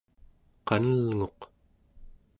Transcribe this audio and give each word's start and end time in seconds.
qanelnguq 0.67 1.39